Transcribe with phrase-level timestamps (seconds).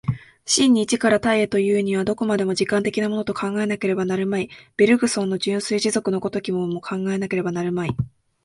[0.47, 7.95] 真に一から多へというには、どこまでも時間的なものと考えなければなるまい、ベルグソンの純粋持続の如きものを考えなければなるまい。